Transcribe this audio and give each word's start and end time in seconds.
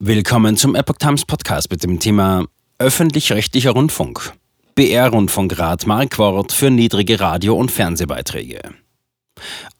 Willkommen 0.00 0.56
zum 0.56 0.76
Epoch 0.76 0.98
Times 0.98 1.24
Podcast 1.24 1.72
mit 1.72 1.82
dem 1.82 1.98
Thema 1.98 2.44
Öffentlich-rechtlicher 2.78 3.72
Rundfunk. 3.72 4.32
BR-Rundfunkrat 4.76 5.88
Markwort 5.88 6.52
für 6.52 6.70
niedrige 6.70 7.18
Radio- 7.18 7.56
und 7.56 7.72
Fernsehbeiträge. 7.72 8.60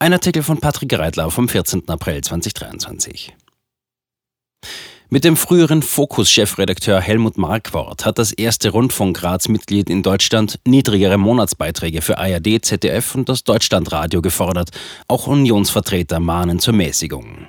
Ein 0.00 0.12
Artikel 0.12 0.42
von 0.42 0.58
Patrick 0.58 0.98
Reitler 0.98 1.30
vom 1.30 1.48
14. 1.48 1.88
April 1.88 2.20
2023. 2.20 3.32
Mit 5.08 5.22
dem 5.22 5.36
früheren 5.36 5.82
Fokus-Chefredakteur 5.82 7.00
Helmut 7.00 7.38
Markwort 7.38 8.04
hat 8.04 8.18
das 8.18 8.32
erste 8.32 8.70
Rundfunkratsmitglied 8.70 9.88
in 9.88 10.02
Deutschland 10.02 10.58
niedrigere 10.66 11.16
Monatsbeiträge 11.16 12.02
für 12.02 12.18
ARD, 12.18 12.64
ZDF 12.64 13.14
und 13.14 13.28
das 13.28 13.44
Deutschlandradio 13.44 14.20
gefordert. 14.20 14.70
Auch 15.06 15.28
Unionsvertreter 15.28 16.18
mahnen 16.18 16.58
zur 16.58 16.74
Mäßigung. 16.74 17.46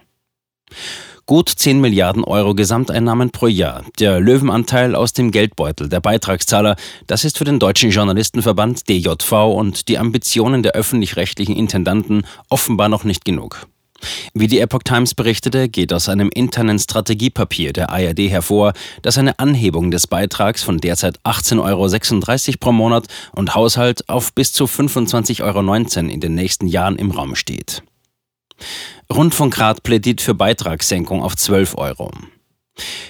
Gut 1.30 1.48
10 1.48 1.80
Milliarden 1.80 2.23
Euro 2.23 2.55
Gesamteinnahmen 2.55 3.29
pro 3.29 3.46
Jahr. 3.46 3.84
Der 4.00 4.20
Löwenanteil 4.20 4.96
aus 4.96 5.14
dem 5.14 5.29
Geldbeutel 5.29 5.87
der 5.87 6.00
Beitragszahler, 6.00 6.75
das 7.06 7.24
ist 7.24 7.37
für 7.37 7.43
den 7.43 7.60
Deutschen 7.60 7.92
Journalistenverband 7.92 8.89
DJV 8.89 9.32
und 9.54 9.89
die 9.89 10.00
Ambitionen 10.00 10.64
der 10.64 10.71
öffentlich-rechtlichen 10.71 11.56
Intendanten 11.56 12.25
offenbar 12.50 12.89
noch 12.89 13.04
nicht 13.04 13.25
genug. 13.25 13.68
Wie 14.34 14.47
die 14.47 14.60
Epoch 14.60 14.82
Times 14.82 15.14
berichtete, 15.14 15.70
geht 15.70 15.93
aus 15.93 16.10
einem 16.10 16.32
internen 16.34 16.79
Strategiepapier 16.79 17.73
der 17.73 17.92
ARD 17.92 18.21
hervor, 18.21 18.73
dass 19.04 19.20
eine 19.20 19.37
Anhebung 19.37 19.92
des 19.92 20.07
Beitrags 20.07 20.64
von 20.64 20.79
derzeit 20.79 21.20
18,36 21.25 21.59
Euro 21.59 22.57
pro 22.59 22.71
Monat 22.71 23.06
und 23.34 23.54
Haushalt 23.54 24.09
auf 24.09 24.34
bis 24.34 24.51
zu 24.51 24.65
25,19 24.65 25.43
Euro 25.43 26.09
in 26.11 26.21
den 26.21 26.34
nächsten 26.34 26.65
Jahren 26.65 26.96
im 26.96 27.11
Raum 27.11 27.36
steht. 27.36 27.84
Rundfunkrat 29.11 29.81
plädiert 29.81 30.21
für 30.21 30.36
Beitragssenkung 30.36 31.23
auf 31.23 31.36
12 31.36 31.77
Euro. 31.77 32.11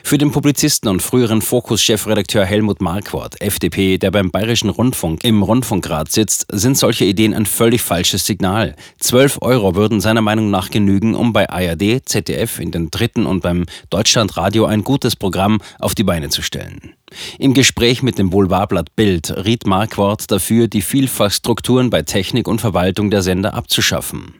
Für 0.03 0.17
den 0.17 0.31
Publizisten 0.31 0.90
und 0.90 1.02
früheren 1.02 1.41
Fokus-Chefredakteur 1.41 2.45
Helmut 2.45 2.81
Marquardt, 2.81 3.40
FDP, 3.41 3.98
der 3.98 4.09
beim 4.09 4.32
Bayerischen 4.32 4.70
Rundfunk 4.70 5.24
im 5.24 5.43
Rundfunkrat 5.43 6.09
sitzt, 6.12 6.48
sind 6.51 6.77
solche 6.77 7.05
Ideen 7.05 7.34
ein 7.34 7.46
völlig 7.46 7.82
falsches 7.82 8.26
Signal. 8.26 8.76
12 8.99 9.40
Euro 9.41 9.76
würden 9.76 9.99
seiner 9.99 10.21
Meinung 10.21 10.49
nach 10.49 10.71
genügen, 10.71 11.15
um 11.15 11.34
bei 11.34 11.49
ARD, 11.49 12.02
ZDF 12.05 12.59
in 12.59 12.71
den 12.71 12.90
dritten 12.90 13.26
und 13.26 13.43
beim 13.43 13.65
Deutschlandradio 13.90 14.65
ein 14.65 14.85
gutes 14.85 15.18
Programm 15.18 15.62
auf 15.79 15.96
die 15.96 16.04
Beine 16.04 16.29
zu 16.29 16.41
stellen. 16.41 16.93
Im 17.37 17.54
Gespräch 17.54 18.02
mit 18.02 18.18
dem 18.18 18.29
Boulevardblatt 18.29 18.96
Bild 18.96 19.31
riet 19.46 19.68
Marquardt 19.68 20.31
dafür, 20.31 20.70
die 20.70 20.81
Vielfachstrukturen 20.81 21.90
bei 21.90 22.04
Technik 22.04 22.48
und 22.48 22.62
Verwaltung 22.62 23.12
der 23.12 23.21
Sender 23.21 23.54
abzuschaffen. 23.54 24.34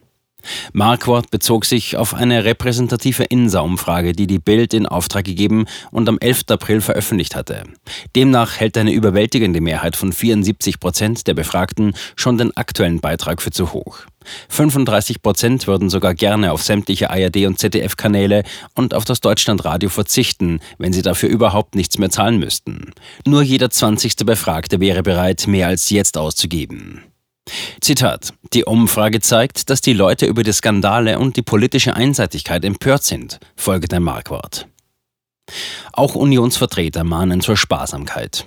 Marquardt 0.72 1.30
bezog 1.30 1.64
sich 1.64 1.96
auf 1.96 2.14
eine 2.14 2.44
repräsentative 2.44 3.24
INSA-Umfrage, 3.24 4.12
die 4.12 4.26
die 4.26 4.38
Bild 4.38 4.74
in 4.74 4.86
Auftrag 4.86 5.24
gegeben 5.24 5.66
und 5.90 6.08
am 6.08 6.18
11. 6.18 6.44
April 6.48 6.80
veröffentlicht 6.80 7.34
hatte. 7.34 7.64
Demnach 8.14 8.58
hält 8.58 8.76
eine 8.76 8.92
überwältigende 8.92 9.60
Mehrheit 9.60 9.96
von 9.96 10.12
74 10.12 10.80
Prozent 10.80 11.26
der 11.26 11.34
Befragten 11.34 11.94
schon 12.16 12.38
den 12.38 12.56
aktuellen 12.56 13.00
Beitrag 13.00 13.42
für 13.42 13.50
zu 13.50 13.72
hoch. 13.72 14.00
35 14.48 15.22
Prozent 15.22 15.66
würden 15.66 15.90
sogar 15.90 16.14
gerne 16.14 16.52
auf 16.52 16.62
sämtliche 16.62 17.10
ARD- 17.10 17.46
und 17.46 17.58
ZDF-Kanäle 17.58 18.42
und 18.74 18.94
auf 18.94 19.04
das 19.04 19.20
Deutschlandradio 19.20 19.88
verzichten, 19.88 20.60
wenn 20.78 20.92
sie 20.92 21.02
dafür 21.02 21.28
überhaupt 21.28 21.74
nichts 21.74 21.98
mehr 21.98 22.10
zahlen 22.10 22.38
müssten. 22.38 22.92
Nur 23.26 23.42
jeder 23.42 23.70
20. 23.70 24.16
Befragte 24.26 24.80
wäre 24.80 25.02
bereit, 25.02 25.46
mehr 25.46 25.68
als 25.68 25.90
jetzt 25.90 26.18
auszugeben. 26.18 27.09
Zitat: 27.80 28.32
Die 28.52 28.64
Umfrage 28.64 29.20
zeigt, 29.20 29.70
dass 29.70 29.80
die 29.80 29.92
Leute 29.92 30.26
über 30.26 30.42
die 30.42 30.52
Skandale 30.52 31.18
und 31.18 31.36
die 31.36 31.42
politische 31.42 31.94
Einseitigkeit 31.94 32.64
empört 32.64 33.04
sind, 33.04 33.40
folgt 33.56 33.92
ein 33.94 34.02
Markwort. 34.02 34.66
Auch 35.92 36.14
Unionsvertreter 36.14 37.04
mahnen 37.04 37.40
zur 37.40 37.56
Sparsamkeit. 37.56 38.46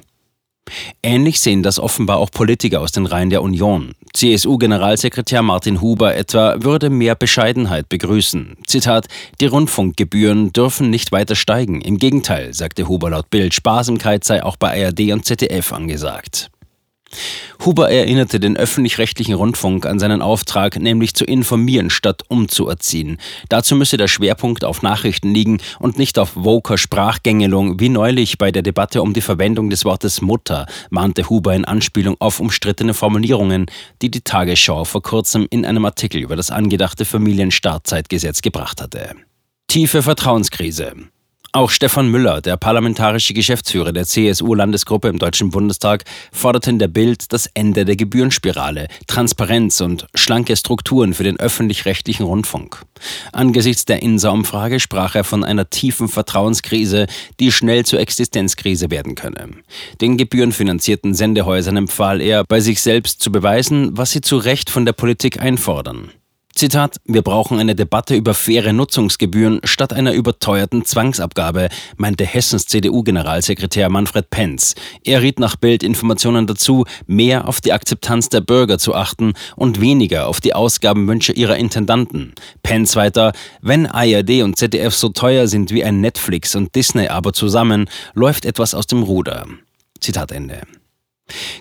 Ähnlich 1.01 1.41
sehen 1.41 1.61
das 1.61 1.77
offenbar 1.77 2.17
auch 2.17 2.31
Politiker 2.31 2.81
aus 2.81 2.93
den 2.93 3.05
Reihen 3.05 3.29
der 3.29 3.41
Union. 3.41 3.93
CSU-Generalsekretär 4.13 5.41
Martin 5.41 5.81
Huber 5.81 6.15
etwa 6.15 6.55
würde 6.63 6.89
mehr 6.89 7.15
Bescheidenheit 7.15 7.89
begrüßen. 7.89 8.57
Zitat: 8.65 9.07
Die 9.41 9.45
Rundfunkgebühren 9.45 10.53
dürfen 10.53 10.89
nicht 10.89 11.11
weiter 11.11 11.35
steigen. 11.35 11.81
Im 11.81 11.97
Gegenteil, 11.97 12.53
sagte 12.53 12.87
Huber 12.87 13.09
laut 13.09 13.29
Bild, 13.29 13.53
Sparsamkeit 13.53 14.23
sei 14.23 14.43
auch 14.43 14.55
bei 14.55 14.85
ARD 14.85 15.11
und 15.11 15.25
ZDF 15.25 15.73
angesagt. 15.73 16.49
Huber 17.65 17.89
erinnerte 17.89 18.39
den 18.39 18.57
öffentlich-rechtlichen 18.57 19.35
Rundfunk 19.35 19.85
an 19.85 19.99
seinen 19.99 20.21
Auftrag, 20.21 20.79
nämlich 20.79 21.13
zu 21.13 21.25
informieren 21.25 21.89
statt 21.89 22.23
umzuerziehen. 22.27 23.17
Dazu 23.49 23.75
müsse 23.75 23.97
der 23.97 24.07
Schwerpunkt 24.07 24.65
auf 24.65 24.81
Nachrichten 24.81 25.33
liegen 25.33 25.59
und 25.79 25.97
nicht 25.97 26.19
auf 26.19 26.31
woker 26.35 26.77
Sprachgängelung, 26.77 27.79
wie 27.79 27.89
neulich 27.89 28.37
bei 28.37 28.51
der 28.51 28.61
Debatte 28.61 29.01
um 29.01 29.13
die 29.13 29.21
Verwendung 29.21 29.69
des 29.69 29.85
Wortes 29.85 30.21
Mutter, 30.21 30.65
mahnte 30.89 31.29
Huber 31.29 31.55
in 31.55 31.65
Anspielung 31.65 32.15
auf 32.19 32.39
umstrittene 32.39 32.93
Formulierungen, 32.93 33.67
die 34.01 34.11
die 34.11 34.21
Tagesschau 34.21 34.83
vor 34.83 35.01
kurzem 35.01 35.47
in 35.49 35.65
einem 35.65 35.85
Artikel 35.85 36.21
über 36.21 36.35
das 36.35 36.51
angedachte 36.51 37.05
Familienstartzeitgesetz 37.05 38.41
gebracht 38.41 38.81
hatte. 38.81 39.15
Tiefe 39.67 40.03
Vertrauenskrise. 40.03 40.93
Auch 41.55 41.69
Stefan 41.69 42.09
Müller, 42.09 42.41
der 42.41 42.57
parlamentarische 42.57 43.35
Geschäftsführer 43.35 43.93
der 43.93 44.05
CSU-Landesgruppe 44.05 45.07
im 45.07 45.19
Deutschen 45.19 45.51
Bundestag, 45.51 46.03
forderte 46.31 46.71
in 46.71 46.79
der 46.79 46.87
Bild 46.87 47.31
das 47.31 47.47
Ende 47.53 47.85
der 47.85 47.95
Gebührenspirale, 47.95 48.87
Transparenz 49.05 49.79
und 49.79 50.07
schlanke 50.15 50.55
Strukturen 50.55 51.13
für 51.13 51.23
den 51.23 51.39
öffentlich-rechtlichen 51.39 52.25
Rundfunk. 52.25 52.81
Angesichts 53.33 53.85
der 53.85 54.01
INSA-Umfrage 54.01 54.79
sprach 54.79 55.13
er 55.13 55.23
von 55.23 55.43
einer 55.43 55.69
tiefen 55.69 56.07
Vertrauenskrise, 56.07 57.05
die 57.39 57.51
schnell 57.51 57.85
zur 57.85 57.99
Existenzkrise 57.99 58.89
werden 58.89 59.13
könne. 59.13 59.49
Den 60.01 60.17
gebührenfinanzierten 60.17 61.13
Sendehäusern 61.13 61.77
empfahl 61.77 62.19
er, 62.19 62.45
bei 62.45 62.61
sich 62.61 62.81
selbst 62.81 63.21
zu 63.21 63.31
beweisen, 63.31 63.95
was 63.95 64.09
sie 64.09 64.21
zu 64.21 64.37
Recht 64.37 64.71
von 64.71 64.85
der 64.87 64.93
Politik 64.93 65.39
einfordern. 65.39 66.09
Zitat, 66.63 67.01
wir 67.03 67.23
brauchen 67.23 67.59
eine 67.59 67.75
Debatte 67.75 68.15
über 68.15 68.33
faire 68.33 68.71
Nutzungsgebühren 68.71 69.59
statt 69.65 69.91
einer 69.91 70.13
überteuerten 70.13 70.85
Zwangsabgabe, 70.85 71.67
meinte 71.97 72.25
Hessens 72.25 72.67
CDU-Generalsekretär 72.67 73.89
Manfred 73.89 74.29
Penz. 74.29 74.73
Er 75.03 75.21
riet 75.21 75.39
nach 75.39 75.57
Bildinformationen 75.57 76.47
dazu, 76.47 76.85
mehr 77.05 77.49
auf 77.49 77.59
die 77.59 77.73
Akzeptanz 77.73 78.29
der 78.29 78.39
Bürger 78.39 78.77
zu 78.77 78.95
achten 78.95 79.33
und 79.57 79.81
weniger 79.81 80.27
auf 80.27 80.39
die 80.39 80.55
Ausgabenwünsche 80.55 81.33
ihrer 81.33 81.57
Intendanten. 81.57 82.31
Penz 82.61 82.95
weiter, 82.95 83.33
wenn 83.61 83.85
ARD 83.85 84.43
und 84.43 84.57
ZDF 84.57 84.95
so 84.95 85.09
teuer 85.09 85.49
sind 85.49 85.71
wie 85.71 85.83
ein 85.83 85.99
Netflix 85.99 86.55
und 86.55 86.73
Disney 86.75 87.09
aber 87.09 87.33
zusammen, 87.33 87.89
läuft 88.13 88.45
etwas 88.45 88.73
aus 88.73 88.87
dem 88.87 89.03
Ruder. 89.03 89.47
Zitat 89.99 90.31
Ende. 90.31 90.61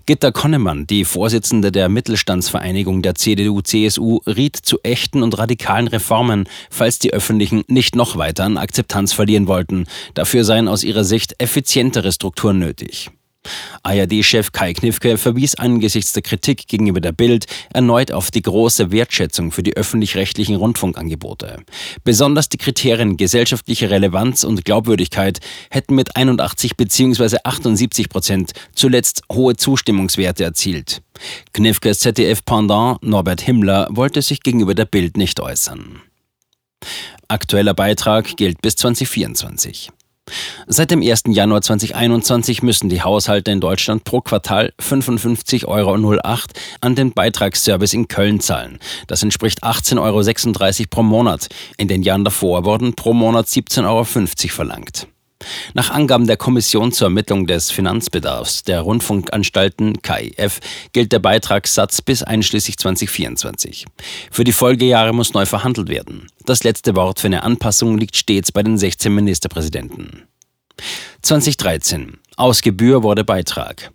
Gitta 0.04 0.32
Konnemann, 0.32 0.86
die 0.86 1.04
Vorsitzende 1.04 1.70
der 1.70 1.88
Mittelstandsvereinigung 1.88 3.02
der 3.02 3.14
CDU-CSU, 3.14 4.20
riet 4.26 4.56
zu 4.56 4.80
echten 4.82 5.22
und 5.22 5.38
radikalen 5.38 5.86
Reformen, 5.86 6.48
falls 6.70 6.98
die 6.98 7.12
Öffentlichen 7.12 7.62
nicht 7.68 7.94
noch 7.94 8.16
weiter 8.16 8.44
an 8.44 8.58
Akzeptanz 8.58 9.12
verlieren 9.12 9.46
wollten. 9.46 9.86
Dafür 10.14 10.44
seien 10.44 10.68
aus 10.68 10.82
ihrer 10.82 11.04
Sicht 11.04 11.36
effizientere 11.38 12.10
Strukturen 12.10 12.58
nötig. 12.58 13.10
ARD-Chef 13.82 14.52
Kai 14.52 14.72
Knifke 14.72 15.18
verwies 15.18 15.56
angesichts 15.56 16.12
der 16.12 16.22
Kritik 16.22 16.68
gegenüber 16.68 17.00
der 17.00 17.12
Bild 17.12 17.46
erneut 17.72 18.12
auf 18.12 18.30
die 18.30 18.42
große 18.42 18.92
Wertschätzung 18.92 19.50
für 19.50 19.62
die 19.62 19.76
öffentlich-rechtlichen 19.76 20.56
Rundfunkangebote. 20.56 21.58
Besonders 22.04 22.48
die 22.48 22.58
Kriterien 22.58 23.16
gesellschaftliche 23.16 23.90
Relevanz 23.90 24.44
und 24.44 24.64
Glaubwürdigkeit 24.64 25.40
hätten 25.70 25.94
mit 25.94 26.16
81 26.16 26.76
bzw. 26.76 27.38
78 27.42 28.08
Prozent 28.08 28.52
zuletzt 28.74 29.22
hohe 29.32 29.56
Zustimmungswerte 29.56 30.44
erzielt. 30.44 31.02
Knifkes 31.52 32.00
ZDF-Pendant 32.00 33.02
Norbert 33.02 33.40
Himmler 33.40 33.88
wollte 33.90 34.22
sich 34.22 34.40
gegenüber 34.42 34.74
der 34.74 34.86
Bild 34.86 35.16
nicht 35.16 35.40
äußern. 35.40 36.00
Aktueller 37.28 37.74
Beitrag 37.74 38.36
gilt 38.36 38.60
bis 38.60 38.76
2024. 38.76 39.90
Seit 40.66 40.90
dem 40.90 41.02
1. 41.02 41.24
Januar 41.28 41.60
2021 41.60 42.62
müssen 42.62 42.88
die 42.88 43.02
Haushalte 43.02 43.50
in 43.50 43.60
Deutschland 43.60 44.04
pro 44.04 44.20
Quartal 44.20 44.72
55,08 44.80 45.64
Euro 45.66 45.94
an 46.80 46.94
den 46.94 47.12
Beitragsservice 47.12 47.94
in 47.94 48.08
Köln 48.08 48.40
zahlen. 48.40 48.78
Das 49.06 49.22
entspricht 49.22 49.64
18,36 49.64 49.98
Euro 50.00 50.86
pro 50.88 51.02
Monat. 51.02 51.48
In 51.76 51.88
den 51.88 52.02
Jahren 52.02 52.24
davor 52.24 52.64
wurden 52.64 52.94
pro 52.94 53.12
Monat 53.12 53.46
17,50 53.46 53.84
Euro 53.86 54.04
verlangt. 54.04 55.08
Nach 55.74 55.90
Angaben 55.90 56.26
der 56.26 56.36
Kommission 56.36 56.92
zur 56.92 57.06
Ermittlung 57.06 57.46
des 57.46 57.70
Finanzbedarfs 57.70 58.62
der 58.64 58.80
Rundfunkanstalten 58.80 60.02
KIF 60.02 60.60
gilt 60.92 61.12
der 61.12 61.18
Beitragssatz 61.18 62.02
bis 62.02 62.22
einschließlich 62.22 62.78
2024. 62.78 63.86
Für 64.30 64.44
die 64.44 64.52
Folgejahre 64.52 65.12
muss 65.12 65.34
neu 65.34 65.46
verhandelt 65.46 65.88
werden. 65.88 66.28
Das 66.44 66.64
letzte 66.64 66.96
Wort 66.96 67.20
für 67.20 67.28
eine 67.28 67.42
Anpassung 67.42 67.98
liegt 67.98 68.16
stets 68.16 68.52
bei 68.52 68.62
den 68.62 68.78
16 68.78 69.14
Ministerpräsidenten. 69.14 70.24
2013. 71.22 72.18
Aus 72.36 72.62
Gebühr 72.62 73.02
wurde 73.02 73.24
Beitrag. 73.24 73.92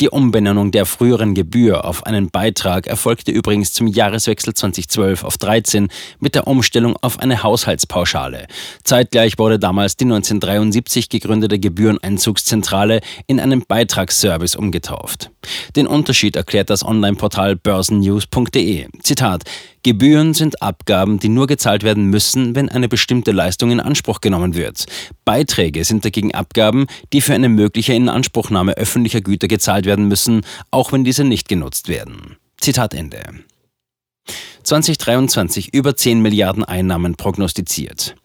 Die 0.00 0.10
Umbenennung 0.10 0.70
der 0.70 0.86
früheren 0.86 1.34
Gebühr 1.34 1.84
auf 1.84 2.06
einen 2.06 2.30
Beitrag 2.30 2.86
erfolgte 2.86 3.32
übrigens 3.32 3.72
zum 3.72 3.88
Jahreswechsel 3.88 4.54
2012 4.54 5.24
auf 5.24 5.38
13 5.38 5.88
mit 6.20 6.36
der 6.36 6.46
Umstellung 6.46 6.96
auf 7.00 7.18
eine 7.18 7.42
Haushaltspauschale. 7.42 8.46
Zeitgleich 8.84 9.38
wurde 9.38 9.58
damals 9.58 9.96
die 9.96 10.04
1973 10.04 11.08
gegründete 11.08 11.58
Gebühreneinzugszentrale 11.58 13.00
in 13.26 13.40
einen 13.40 13.64
Beitragsservice 13.66 14.54
umgetauft. 14.54 15.32
Den 15.76 15.86
Unterschied 15.86 16.36
erklärt 16.36 16.70
das 16.70 16.84
Online-Portal 16.84 17.56
börsennews.de. 17.56 18.86
Zitat 19.02 19.44
Gebühren 19.82 20.34
sind 20.34 20.60
Abgaben, 20.60 21.18
die 21.18 21.28
nur 21.28 21.46
gezahlt 21.46 21.82
werden 21.82 22.04
müssen, 22.06 22.54
wenn 22.54 22.68
eine 22.68 22.88
bestimmte 22.88 23.32
Leistung 23.32 23.70
in 23.70 23.80
Anspruch 23.80 24.20
genommen 24.20 24.54
wird. 24.54 24.86
Beiträge 25.24 25.84
sind 25.84 26.04
dagegen 26.04 26.34
Abgaben, 26.34 26.86
die 27.12 27.20
für 27.20 27.34
eine 27.34 27.48
mögliche 27.48 27.94
Inanspruchnahme 27.94 28.76
öffentlicher 28.76 29.20
Güter 29.20 29.48
gezahlt 29.48 29.86
werden 29.86 30.08
müssen, 30.08 30.42
auch 30.70 30.92
wenn 30.92 31.04
diese 31.04 31.24
nicht 31.24 31.48
genutzt 31.48 31.88
werden. 31.88 32.36
Zitat 32.60 32.92
Ende. 32.92 33.22
2023 34.64 35.72
über 35.72 35.96
10 35.96 36.20
Milliarden 36.20 36.64
Einnahmen 36.64 37.14
prognostiziert. 37.14 38.16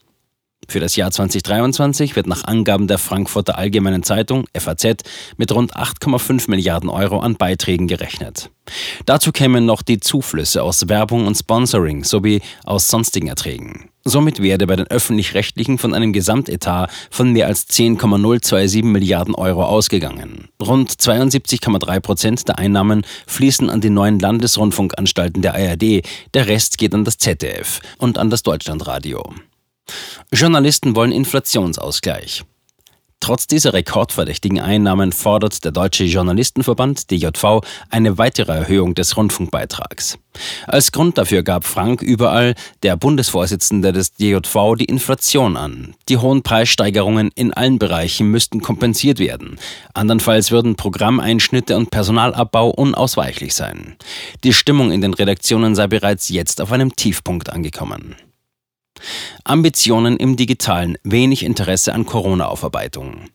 Für 0.73 0.79
das 0.79 0.95
Jahr 0.95 1.11
2023 1.11 2.15
wird 2.15 2.25
nach 2.25 2.45
Angaben 2.45 2.87
der 2.87 2.97
Frankfurter 2.97 3.59
Allgemeinen 3.59 4.01
Zeitung 4.01 4.47
FAZ 4.57 5.03
mit 5.37 5.51
rund 5.51 5.75
8,5 5.75 6.49
Milliarden 6.49 6.89
Euro 6.89 7.19
an 7.19 7.35
Beiträgen 7.35 7.85
gerechnet. 7.85 8.49
Dazu 9.05 9.31
kämen 9.31 9.67
noch 9.67 9.83
die 9.83 9.99
Zuflüsse 9.99 10.63
aus 10.63 10.89
Werbung 10.89 11.27
und 11.27 11.35
Sponsoring 11.35 12.03
sowie 12.03 12.41
aus 12.63 12.89
sonstigen 12.89 13.27
Erträgen. 13.27 13.91
Somit 14.03 14.41
werde 14.41 14.65
bei 14.65 14.75
den 14.75 14.87
öffentlich-rechtlichen 14.87 15.77
von 15.77 15.93
einem 15.93 16.11
Gesamtetat 16.11 16.89
von 17.11 17.31
mehr 17.31 17.45
als 17.45 17.67
10,027 17.67 18.83
Milliarden 18.83 19.35
Euro 19.35 19.65
ausgegangen. 19.65 20.47
Rund 20.59 20.89
72,3 20.89 21.99
Prozent 21.99 22.47
der 22.47 22.57
Einnahmen 22.57 23.05
fließen 23.27 23.69
an 23.69 23.79
die 23.79 23.91
neuen 23.91 24.17
Landesrundfunkanstalten 24.17 25.43
der 25.43 25.53
ARD, 25.53 26.01
der 26.33 26.47
Rest 26.47 26.79
geht 26.79 26.95
an 26.95 27.05
das 27.05 27.19
ZDF 27.19 27.79
und 27.99 28.17
an 28.17 28.31
das 28.31 28.41
Deutschlandradio. 28.41 29.23
Journalisten 30.31 30.95
wollen 30.95 31.11
Inflationsausgleich. 31.11 32.43
Trotz 33.23 33.47
dieser 33.47 33.71
rekordverdächtigen 33.71 34.59
Einnahmen 34.59 35.13
fordert 35.13 35.63
der 35.63 35.71
Deutsche 35.71 36.03
Journalistenverband 36.03 37.09
DJV 37.09 37.61
eine 37.89 38.17
weitere 38.17 38.51
Erhöhung 38.51 38.95
des 38.95 39.15
Rundfunkbeitrags. 39.15 40.17
Als 40.67 40.91
Grund 40.91 41.17
dafür 41.17 41.41
gab 41.41 41.63
Frank 41.63 42.01
überall, 42.01 42.53
der 42.81 42.97
Bundesvorsitzende 42.97 43.93
des 43.93 44.15
DJV, 44.15 44.75
die 44.77 44.83
Inflation 44.83 45.55
an. 45.55 45.95
Die 46.09 46.17
hohen 46.17 46.43
Preissteigerungen 46.43 47.31
in 47.33 47.53
allen 47.53 47.79
Bereichen 47.79 48.29
müssten 48.29 48.61
kompensiert 48.61 49.19
werden. 49.19 49.57
Andernfalls 49.93 50.51
würden 50.51 50.75
Programmeinschnitte 50.75 51.77
und 51.77 51.91
Personalabbau 51.91 52.71
unausweichlich 52.71 53.53
sein. 53.53 53.95
Die 54.43 54.51
Stimmung 54.51 54.91
in 54.91 54.99
den 54.99 55.13
Redaktionen 55.13 55.75
sei 55.75 55.87
bereits 55.87 56.27
jetzt 56.27 56.59
auf 56.59 56.73
einem 56.73 56.93
Tiefpunkt 56.97 57.49
angekommen. 57.53 58.15
Ambitionen 59.43 60.17
im 60.17 60.35
Digitalen, 60.35 60.97
wenig 61.03 61.43
Interesse 61.43 61.93
an 61.93 62.05
Corona-Aufarbeitung. 62.05 63.29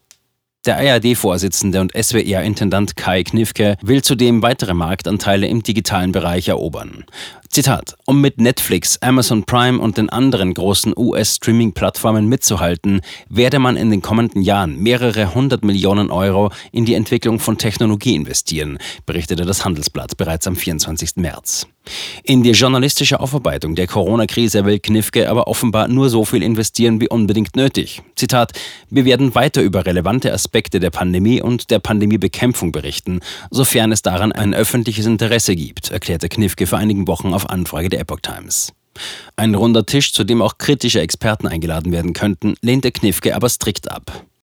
Der 0.67 0.77
ARD-Vorsitzende 0.77 1.81
und 1.81 1.93
SWR-Intendant 1.97 2.95
Kai 2.97 3.23
Knifke 3.23 3.77
will 3.81 4.03
zudem 4.03 4.43
weitere 4.43 4.75
Marktanteile 4.75 5.47
im 5.47 5.63
digitalen 5.63 6.13
Bereich 6.13 6.49
erobern. 6.49 7.05
Zitat: 7.49 7.97
Um 8.05 8.21
mit 8.21 8.39
Netflix, 8.39 8.99
Amazon 8.99 9.45
Prime 9.45 9.79
und 9.79 9.97
den 9.97 10.11
anderen 10.11 10.53
großen 10.53 10.93
US-Streaming-Plattformen 10.95 12.29
mitzuhalten, 12.29 13.01
werde 13.31 13.61
man 13.61 13.77
in 13.77 13.91
den 13.91 14.03
kommenden 14.03 14.43
Jahren 14.43 14.79
mehrere 14.83 15.35
hundert 15.35 15.65
Millionen 15.65 16.11
Euro 16.11 16.51
in 16.71 16.85
die 16.85 16.95
Entwicklung 16.95 17.39
von 17.39 17.57
Technologie 17.57 18.15
investieren, 18.15 18.79
berichtete 19.07 19.47
das 19.47 19.65
Handelsblatt 19.65 20.19
bereits 20.19 20.47
am 20.47 20.57
24. 20.57 21.17
März. 21.17 21.67
In 22.25 22.43
die 22.43 22.53
journalistische 22.53 23.21
Aufarbeitung 23.21 23.75
der 23.75 23.87
Corona-Krise 23.87 24.65
will 24.65 24.79
Knifke 24.79 25.29
aber 25.29 25.49
offenbar 25.49 25.89
nur 25.89 26.11
so 26.11 26.25
viel 26.25 26.43
investieren 26.43 27.01
wie 27.01 27.09
unbedingt 27.09 27.57
nötig. 27.57 28.03
Zitat: 28.17 28.53
Wir 28.91 29.05
werden 29.05 29.35
weiter 29.35 29.63
über 29.63 29.87
relevante 29.87 30.33
Aspekte 30.33 30.81
der 30.81 30.91
Pandemie 30.91 31.43
und 31.43 31.71
der 31.71 31.79
Pandemiebekämpfung 31.79 32.73
berichten, 32.73 33.21
sofern 33.51 33.93
es 33.93 34.03
daran 34.03 34.33
ein 34.33 34.55
öffentliches 34.55 35.07
Interesse 35.07 35.57
gibt, 35.57 35.91
erklärte 35.91 36.29
Knifke 36.29 36.67
vor 36.67 36.79
einigen 36.79 37.07
Wochen 37.07 37.33
auf 37.35 37.49
Anfrage 37.49 37.89
der 37.89 38.01
Epoch 38.01 38.21
Times. 38.21 38.73
Ein 39.37 39.55
runder 39.55 39.87
Tisch, 39.87 40.13
zu 40.13 40.25
dem 40.25 40.43
auch 40.43 40.59
kritische 40.59 41.01
Experten 41.01 41.47
eingeladen 41.47 41.93
werden 41.93 42.13
könnten, 42.13 42.55
lehnte 42.63 42.91
Knifke 42.91 43.35
aber 43.37 43.49
strikt 43.49 43.91
ab. 43.91 44.25